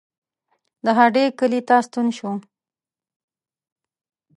د 0.85 0.87
هډې 0.97 1.25
کلي 1.39 1.61
ته 1.67 1.75
ستون 1.85 2.07
شو. 2.17 2.31